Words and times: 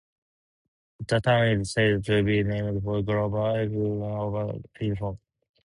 The 1.07 1.19
town 1.21 1.59
is 1.61 1.73
said 1.73 2.03
to 2.05 2.23
be 2.23 2.41
named 2.41 2.81
for 2.81 3.03
Governor 3.03 3.29
Xenophon 3.29 4.01
Overton 4.01 4.63
Pindall. 4.73 5.19